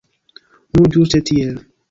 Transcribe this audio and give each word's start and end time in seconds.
Nu, 0.79 0.85
ĝuste 0.95 1.23
tiel. 1.33 1.63